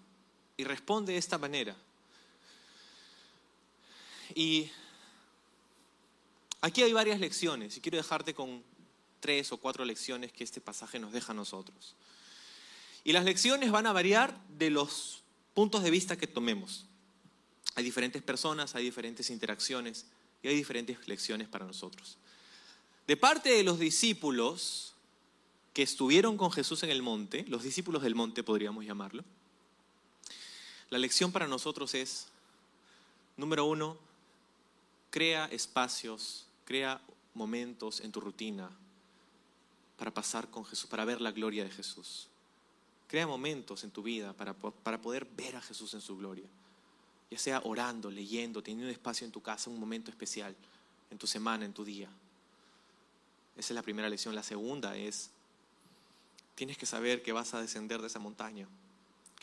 [0.57, 1.75] Y responde de esta manera.
[4.35, 4.69] Y
[6.61, 8.63] aquí hay varias lecciones y quiero dejarte con
[9.19, 11.95] tres o cuatro lecciones que este pasaje nos deja a nosotros.
[13.03, 16.85] Y las lecciones van a variar de los puntos de vista que tomemos.
[17.75, 20.05] Hay diferentes personas, hay diferentes interacciones
[20.41, 22.17] y hay diferentes lecciones para nosotros.
[23.07, 24.93] De parte de los discípulos
[25.73, 29.23] que estuvieron con Jesús en el monte, los discípulos del monte podríamos llamarlo,
[30.93, 32.27] la lección para nosotros es,
[33.35, 33.97] número uno,
[35.09, 37.01] crea espacios, crea
[37.33, 38.69] momentos en tu rutina
[39.97, 42.27] para pasar con Jesús, para ver la gloria de Jesús.
[43.07, 46.45] Crea momentos en tu vida para, para poder ver a Jesús en su gloria.
[47.31, 50.55] Ya sea orando, leyendo, teniendo un espacio en tu casa, un momento especial,
[51.09, 52.07] en tu semana, en tu día.
[53.57, 54.35] Esa es la primera lección.
[54.35, 55.31] La segunda es,
[56.53, 58.67] tienes que saber que vas a descender de esa montaña,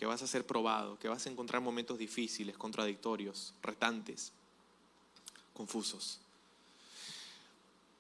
[0.01, 4.33] que vas a ser probado, que vas a encontrar momentos difíciles, contradictorios, retantes,
[5.53, 6.19] confusos.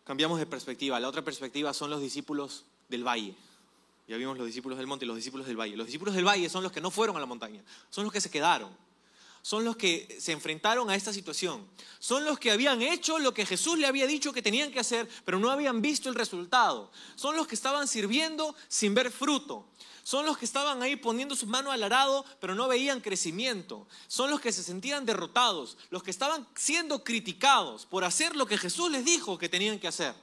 [0.05, 0.99] Cambiamos de perspectiva.
[0.99, 3.35] La otra perspectiva son los discípulos del valle.
[4.09, 5.77] Ya vimos los discípulos del monte y los discípulos del valle.
[5.77, 8.23] Los discípulos del valle son los que no fueron a la montaña, son los que
[8.23, 8.75] se quedaron.
[9.43, 11.67] Son los que se enfrentaron a esta situación.
[11.99, 15.09] Son los que habían hecho lo que Jesús le había dicho que tenían que hacer,
[15.25, 16.91] pero no habían visto el resultado.
[17.17, 19.67] Son los que estaban sirviendo sin ver fruto.
[20.03, 23.87] Son los que estaban ahí poniendo sus manos al arado, pero no veían crecimiento.
[24.09, 28.59] Son los que se sentían derrotados, los que estaban siendo criticados por hacer lo que
[28.59, 30.15] Jesús les dijo que tenían que hacer.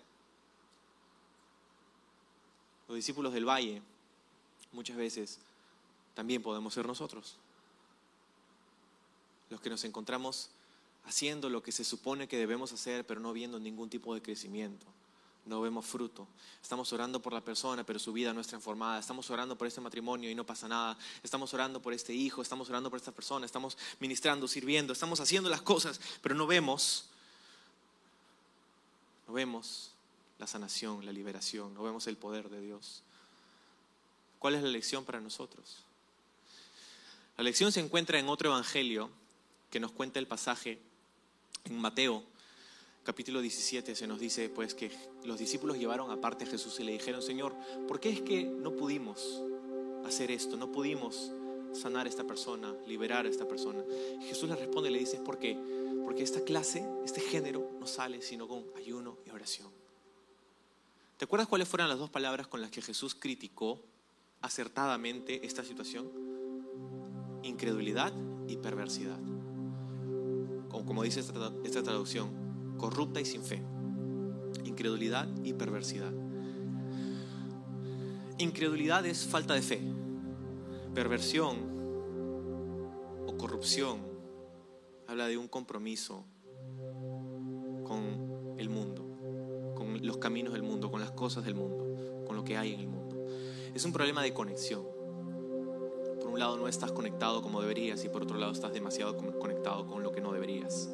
[2.87, 3.81] Los discípulos del valle,
[4.71, 5.39] muchas veces,
[6.13, 7.37] también podemos ser nosotros.
[9.49, 10.49] Los que nos encontramos
[11.05, 14.85] haciendo lo que se supone que debemos hacer, pero no viendo ningún tipo de crecimiento.
[15.45, 16.27] No vemos fruto.
[16.61, 18.99] Estamos orando por la persona, pero su vida no está informada.
[18.99, 20.97] Estamos orando por este matrimonio y no pasa nada.
[21.23, 25.49] Estamos orando por este hijo, estamos orando por esta persona, estamos ministrando, sirviendo, estamos haciendo
[25.49, 27.05] las cosas, pero no vemos,
[29.25, 29.91] no vemos
[30.37, 33.01] la sanación, la liberación, no vemos el poder de Dios.
[34.39, 35.77] ¿Cuál es la lección para nosotros?
[37.37, 39.09] La lección se encuentra en otro evangelio
[39.69, 40.79] que nos cuenta el pasaje
[41.65, 42.23] en Mateo
[43.07, 44.91] capítulo 17 se nos dice pues que
[45.23, 47.55] los discípulos llevaron aparte a Jesús y le dijeron, Señor,
[47.87, 49.41] ¿por qué es que no pudimos
[50.05, 50.57] hacer esto?
[50.57, 51.31] No pudimos
[51.71, 53.81] sanar a esta persona, liberar a esta persona.
[54.23, 55.57] Jesús le responde y le dice, ¿por qué?
[56.03, 59.71] Porque esta clase, este género no sale sino con ayuno y oración.
[61.15, 63.79] ¿Te acuerdas cuáles fueron las dos palabras con las que Jesús criticó
[64.41, 66.11] acertadamente esta situación?
[67.41, 68.11] Incredulidad
[68.49, 69.36] y perversidad.
[70.85, 73.63] Como, dice esta traducción, corrupta y sin fe,
[74.65, 76.11] incredulidad y perversidad.
[78.37, 79.81] Incredulidad es falta de fe,
[80.93, 81.57] perversión
[83.27, 83.99] o corrupción
[85.07, 86.25] habla de un compromiso
[87.83, 92.43] con el mundo, con los caminos del mundo, con las cosas del mundo, con lo
[92.43, 93.25] que hay en el mundo.
[93.73, 94.96] Es un problema de conexión.
[96.37, 100.03] Un lado no estás conectado como deberías y por otro lado estás demasiado conectado con
[100.03, 100.87] lo que no deberías.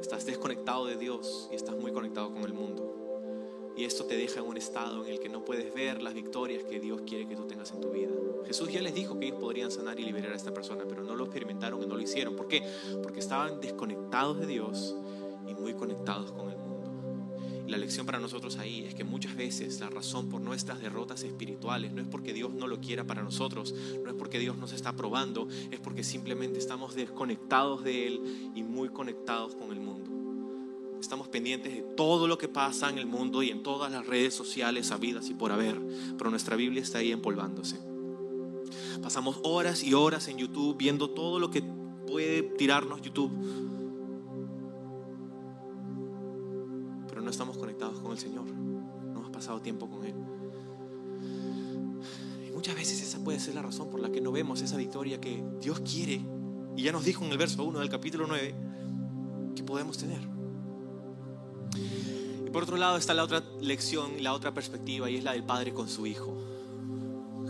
[0.00, 3.72] Estás desconectado de Dios y estás muy conectado con el mundo.
[3.76, 6.64] Y esto te deja en un estado en el que no puedes ver las victorias
[6.64, 8.10] que Dios quiere que tú tengas en tu vida.
[8.44, 11.14] Jesús ya les dijo que ellos podrían sanar y liberar a esta persona, pero no
[11.14, 12.34] lo experimentaron y no lo hicieron.
[12.34, 12.64] ¿Por qué?
[13.00, 14.96] Porque estaban desconectados de Dios
[15.46, 16.67] y muy conectados con el mundo.
[17.68, 21.92] La lección para nosotros ahí es que muchas veces la razón por nuestras derrotas espirituales
[21.92, 24.96] no es porque Dios no lo quiera para nosotros, no es porque Dios nos está
[24.96, 30.98] probando, es porque simplemente estamos desconectados de Él y muy conectados con el mundo.
[30.98, 34.32] Estamos pendientes de todo lo que pasa en el mundo y en todas las redes
[34.32, 35.78] sociales habidas y por haber,
[36.16, 37.78] pero nuestra Biblia está ahí empolvándose.
[39.02, 41.62] Pasamos horas y horas en YouTube viendo todo lo que
[42.06, 43.30] puede tirarnos YouTube
[47.28, 48.46] no estamos conectados con el Señor.
[48.46, 50.14] No hemos pasado tiempo con Él.
[52.48, 55.20] Y muchas veces esa puede ser la razón por la que no vemos esa victoria
[55.20, 56.22] que Dios quiere.
[56.74, 58.54] Y ya nos dijo en el verso 1 del capítulo 9
[59.54, 60.20] que podemos tener.
[62.46, 65.44] Y por otro lado está la otra lección la otra perspectiva y es la del
[65.44, 66.34] Padre con su Hijo.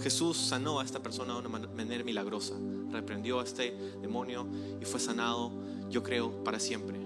[0.00, 2.54] Jesús sanó a esta persona de una manera milagrosa,
[2.90, 4.48] reprendió a este demonio
[4.80, 5.52] y fue sanado,
[5.88, 6.98] yo creo, para siempre.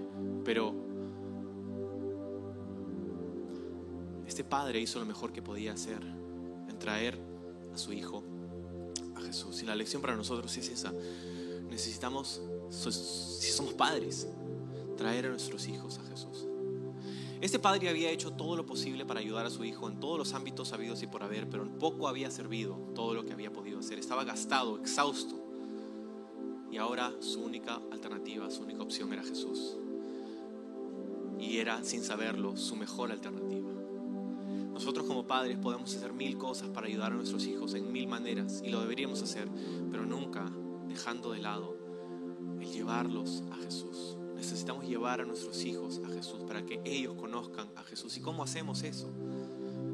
[0.43, 0.82] Pero
[4.33, 7.19] Este padre hizo lo mejor que podía hacer en traer
[7.71, 8.23] a su hijo
[9.15, 9.61] a Jesús.
[9.61, 10.91] Y la lección para nosotros es esa.
[11.69, 12.41] Necesitamos,
[12.71, 14.27] si somos padres,
[14.97, 16.47] traer a nuestros hijos a Jesús.
[17.41, 20.33] Este padre había hecho todo lo posible para ayudar a su hijo en todos los
[20.33, 23.99] ámbitos habidos y por haber, pero poco había servido todo lo que había podido hacer.
[23.99, 25.35] Estaba gastado, exhausto.
[26.71, 29.77] Y ahora su única alternativa, su única opción era Jesús.
[31.37, 33.82] Y era, sin saberlo, su mejor alternativa.
[34.73, 38.61] Nosotros como padres podemos hacer mil cosas para ayudar a nuestros hijos en mil maneras
[38.63, 39.47] y lo deberíamos hacer,
[39.91, 40.51] pero nunca
[40.87, 41.77] dejando de lado
[42.59, 44.17] el llevarlos a Jesús.
[44.35, 48.17] Necesitamos llevar a nuestros hijos a Jesús para que ellos conozcan a Jesús.
[48.17, 49.09] ¿Y cómo hacemos eso?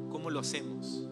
[0.09, 1.07] ¿Cómo lo hacemos?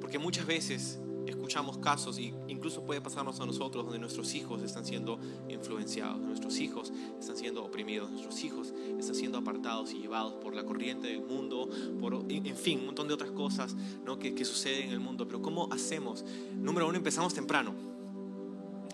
[0.00, 4.84] Porque muchas veces escuchamos casos, y incluso puede pasarnos a nosotros, donde nuestros hijos están
[4.84, 10.54] siendo influenciados, nuestros hijos están siendo oprimidos, nuestros hijos están siendo apartados y llevados por
[10.54, 11.68] la corriente del mundo,
[12.00, 14.18] por, en fin, un montón de otras cosas ¿no?
[14.18, 15.26] que, que suceden en el mundo.
[15.26, 16.24] Pero ¿cómo hacemos?
[16.54, 17.74] Número uno, empezamos temprano.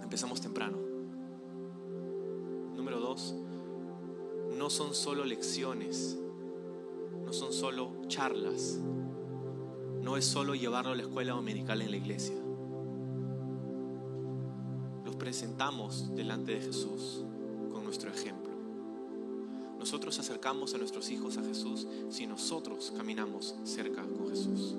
[0.02, 0.78] Empezamos temprano.
[2.76, 3.34] Número dos,
[4.56, 6.18] no son solo lecciones,
[7.24, 8.80] no son solo charlas
[10.02, 12.34] no es solo llevarlo a la escuela dominical en la iglesia.
[15.04, 17.24] Los presentamos delante de Jesús
[17.72, 18.50] con nuestro ejemplo.
[19.78, 24.74] Nosotros acercamos a nuestros hijos a Jesús si nosotros caminamos cerca con Jesús.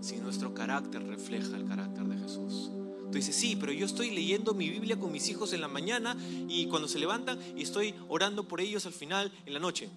[0.00, 2.70] Si nuestro carácter refleja el carácter de Jesús.
[3.04, 6.16] Tú dices, sí, pero yo estoy leyendo mi Biblia con mis hijos en la mañana
[6.48, 9.90] y cuando se levantan y estoy orando por ellos al final en la noche.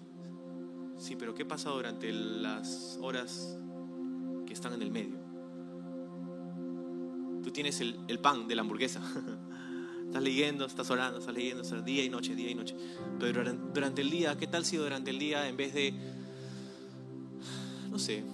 [0.98, 3.58] Sí, pero ¿qué pasa durante las horas
[4.48, 5.18] que están en el medio.
[7.44, 9.00] Tú tienes el, pan de la hamburguesa.
[10.06, 12.74] Estás leyendo, estás orando, estás leyendo, estás día y noche, día y noche.
[13.20, 13.44] Pero
[13.74, 15.92] durante el día, ¿qué tal si durante el día en vez de,
[17.90, 18.24] no sé,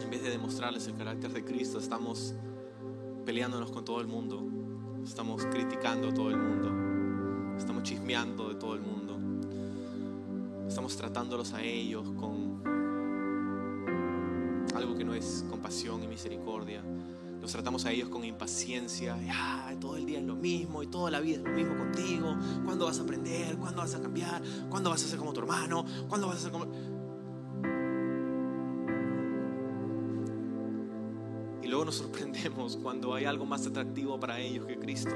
[0.00, 2.36] en vez de demostrarles el carácter de Cristo, estamos
[3.26, 4.46] peleándonos con todo el mundo,
[5.02, 9.18] estamos criticando a todo el mundo, estamos chismeando de todo el mundo,
[10.68, 12.47] estamos tratándolos a ellos con
[14.78, 16.82] algo que no es compasión y misericordia.
[17.40, 19.16] Los tratamos a ellos con impaciencia.
[19.32, 22.36] Ah, todo el día es lo mismo y toda la vida es lo mismo contigo.
[22.64, 23.56] ¿Cuándo vas a aprender?
[23.56, 24.42] ¿Cuándo vas a cambiar?
[24.68, 25.84] ¿Cuándo vas a ser como tu hermano?
[26.08, 26.66] ¿Cuándo vas a ser como...
[31.62, 35.14] Y luego nos sorprendemos cuando hay algo más atractivo para ellos que Cristo.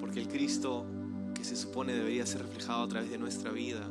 [0.00, 0.86] Porque el Cristo
[1.34, 3.88] que se supone debería ser reflejado a través de nuestra vida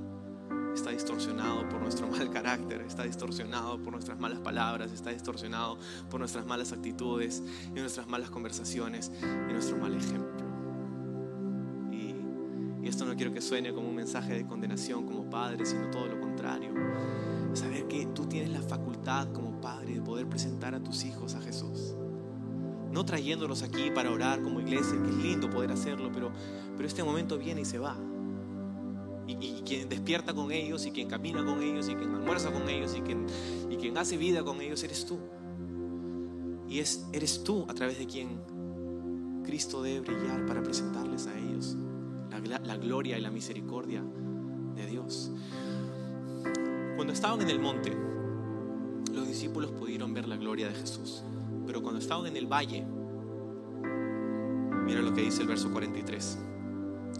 [0.81, 5.77] está distorsionado por nuestro mal carácter, está distorsionado por nuestras malas palabras, está distorsionado
[6.09, 10.43] por nuestras malas actitudes y nuestras malas conversaciones y nuestro mal ejemplo.
[11.91, 16.07] Y, esto no quiero que suene como un mensaje de condenación como padre, sino todo
[16.07, 16.73] lo contrario.
[17.53, 21.41] Saber que tú tienes la facultad como padre de poder presentar a tus hijos a
[21.41, 21.95] Jesús.
[22.91, 26.31] No trayéndolos aquí para orar como iglesia, que es lindo poder hacerlo, pero,
[26.75, 27.95] pero este momento viene y se va
[29.39, 32.95] y, quien despierta con ellos y quien camina con ellos y quien almuerza con ellos
[32.95, 33.25] y quien,
[33.69, 35.19] y quien hace vida con ellos eres tú.
[36.67, 38.41] Y es, eres tú a través de quien
[39.43, 41.75] Cristo debe brillar para presentarles a ellos
[42.29, 44.03] la, la gloria y la misericordia
[44.75, 45.31] de Dios.
[46.95, 47.91] Cuando estaban en el monte,
[49.13, 51.23] los discípulos pudieron ver la gloria de Jesús.
[51.65, 52.85] Pero cuando estaban en el valle,
[54.85, 56.37] mira lo que dice el verso 43.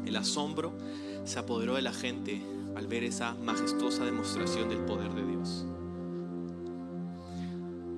[0.05, 0.74] El asombro
[1.24, 2.41] se apoderó de la gente
[2.76, 5.65] al ver esa majestuosa demostración del poder de Dios.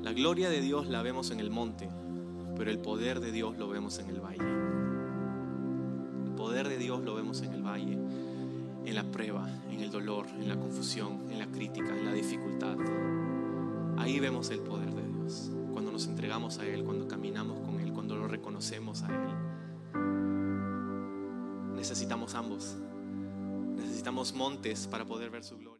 [0.01, 1.89] La gloria de Dios la vemos en el monte,
[2.57, 4.43] pero el poder de Dios lo vemos en el valle.
[6.25, 7.97] El poder de Dios lo vemos en el valle,
[8.85, 12.77] en la prueba, en el dolor, en la confusión, en la crítica, en la dificultad.
[13.97, 17.93] Ahí vemos el poder de Dios, cuando nos entregamos a Él, cuando caminamos con Él,
[17.93, 19.35] cuando lo reconocemos a Él.
[21.75, 22.75] Necesitamos ambos.
[24.03, 25.71] Necesitamos montes para poder ver su gloria.